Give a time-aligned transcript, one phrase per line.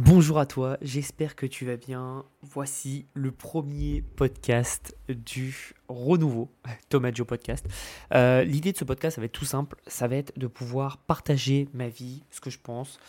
[0.00, 2.24] Bonjour à toi, j'espère que tu vas bien.
[2.42, 6.52] Voici le premier podcast du renouveau,
[6.88, 7.66] Thomas Joe Podcast.
[8.14, 10.98] Euh, L'idée de ce podcast, ça va être tout simple, ça va être de pouvoir
[10.98, 13.00] partager ma vie, ce que je pense,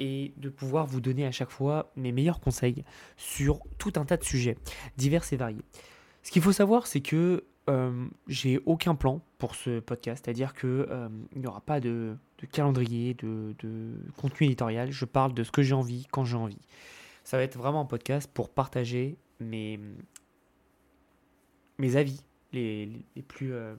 [0.00, 2.82] et de pouvoir vous donner à chaque fois mes meilleurs conseils
[3.18, 4.56] sur tout un tas de sujets,
[4.96, 5.66] divers et variés.
[6.22, 10.68] Ce qu'il faut savoir, c'est que euh, j'ai aucun plan pour ce podcast, c'est-à-dire qu'il
[10.68, 12.16] euh, n'y aura pas de,
[12.52, 13.54] calendrier, de,
[14.16, 14.90] contenu éditorial.
[14.90, 16.58] Je parle de ce que j'ai envie, quand j'ai envie.
[17.24, 19.78] Ça va être vraiment un podcast pour partager mes,
[21.94, 23.74] avis les, plus, euh,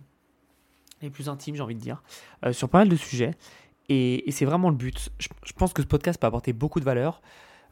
[1.02, 2.04] les plus intimes, j'ai envie de dire,
[2.52, 3.32] sur pas mal de sujets.
[3.90, 5.10] Et, c'est vraiment le but.
[5.18, 7.22] Je, je, pense que ce podcast peut apporter beaucoup de valeur.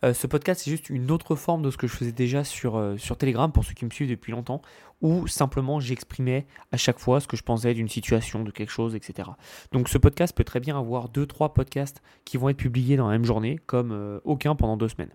[0.04, 2.78] Euh, ce podcast, c'est juste une autre forme de ce que je faisais déjà sur,
[2.78, 4.62] euh, sur Telegram, pour ceux qui me suivent depuis longtemps,
[5.02, 8.96] où simplement j'exprimais à chaque fois ce que je pensais d'une situation, de quelque chose,
[8.96, 9.30] etc.
[9.72, 13.08] Donc ce podcast peut très bien avoir deux, trois podcasts qui vont être publiés dans
[13.08, 15.12] la même journée, comme euh, aucun pendant deux semaines.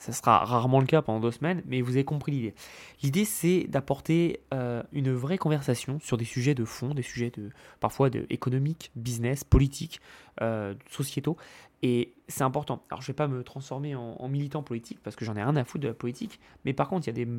[0.00, 2.54] Ça sera rarement le cas pendant deux semaines, mais vous avez compris l'idée.
[3.02, 7.50] L'idée, c'est d'apporter euh, une vraie conversation sur des sujets de fond, des sujets de,
[7.80, 10.00] parfois de économiques, business, politiques,
[10.40, 11.36] euh, sociétaux.
[11.82, 12.82] Et c'est important.
[12.88, 15.54] Alors, je ne vais pas me transformer en, militant politique parce que j'en ai rien
[15.54, 17.30] à foutre de la politique, mais par contre, il y a des,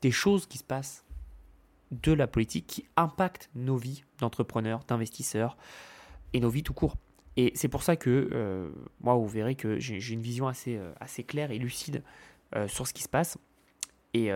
[0.00, 1.04] des choses qui se passent
[1.90, 5.58] de la politique qui impactent nos vies d'entrepreneurs, d'investisseurs
[6.32, 6.96] et nos vies tout court.
[7.38, 8.68] Et c'est pour ça que euh,
[9.00, 12.02] moi, vous verrez que j'ai une vision assez, euh, assez claire et lucide
[12.56, 13.38] euh, sur ce qui se passe.
[14.14, 14.30] Et,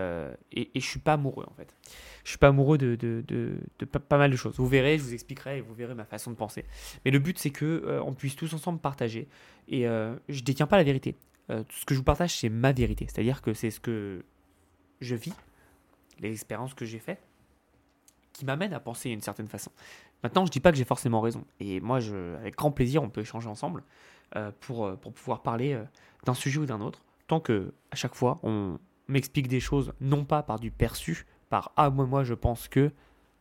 [0.52, 1.74] et, et, je suis pas amoureux en fait.
[2.24, 2.96] Je suis pas amoureux de,
[4.08, 4.54] pas, mal de choses.
[4.56, 6.66] Vous verrez, je vous expliquerai et vous verrez ma façon de penser.
[7.04, 9.28] Mais le but c'est que on puisse tous ensemble partager.
[9.68, 9.84] Et
[10.28, 11.16] je détiens pas la vérité.
[11.48, 13.06] ce que je vous partage c'est ma vérité.
[13.08, 14.24] C'est-à-dire que c'est ce que
[15.00, 15.34] je vis,
[16.20, 17.22] les expériences que j'ai faites,
[18.42, 19.70] qui m'amènent à penser d'une certaine façon.
[20.24, 21.44] Maintenant, je dis pas que j'ai forcément raison.
[21.60, 23.84] Et moi, je, avec grand plaisir, on peut échanger ensemble
[24.34, 25.84] euh, pour, euh, pour pouvoir parler euh,
[26.24, 27.04] d'un sujet ou d'un autre.
[27.28, 31.70] Tant que, à chaque fois, on m'explique des choses, non pas par du perçu, par
[31.76, 32.90] Ah, moi, moi, je pense que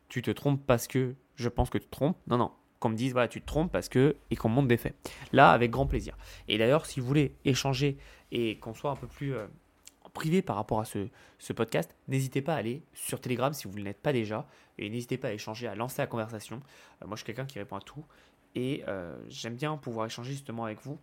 [0.07, 2.17] tu te trompes parce que je pense que tu te trompes.
[2.27, 2.51] Non, non.
[2.79, 4.15] Qu'on me dise, voilà, tu te trompes parce que.
[4.29, 4.95] et qu'on montre des faits.
[5.31, 6.15] Là, avec grand plaisir.
[6.47, 7.97] Et d'ailleurs, si vous voulez échanger
[8.31, 9.33] et qu'on soit un peu plus
[10.13, 13.83] privé par rapport à ce, podcast, n'hésitez pas à aller sur Telegram si vous ne
[13.83, 14.47] l'êtes pas déjà.
[14.77, 16.61] Et n'hésitez pas à échanger, à lancer la conversation.
[17.01, 18.03] Euh, moi, je suis quelqu'un qui répond à tout.
[18.55, 20.97] Et euh, j'aime bien pouvoir échanger justement avec vous.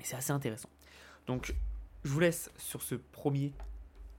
[0.00, 0.68] Et c'est assez intéressant.
[1.26, 1.54] Donc,
[2.04, 3.52] je vous laisse sur ce premier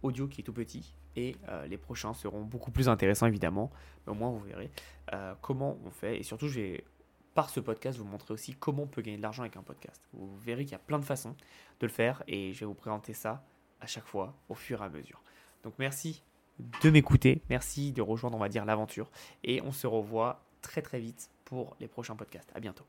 [0.04, 0.94] audio qui est tout petit.
[1.16, 3.72] Et euh, les prochains seront beaucoup plus intéressants, évidemment.
[4.06, 4.70] Mais au moins, vous verrez
[5.42, 6.20] comment on fait.
[6.20, 6.84] Et surtout, je vais,
[7.34, 10.02] par ce podcast, vous montrer aussi comment on peut gagner de l'argent avec un podcast.
[10.14, 11.36] Vous verrez qu'il y a plein de façons
[11.80, 12.22] de le faire.
[12.28, 13.44] Et je vais vous présenter ça
[13.82, 15.22] à chaque fois au fur et à mesure.
[15.64, 16.24] Donc merci
[16.82, 19.10] de m'écouter, merci de rejoindre on va dire l'aventure
[19.44, 22.52] et on se revoit très très vite pour les prochains podcasts.
[22.56, 22.86] À bientôt.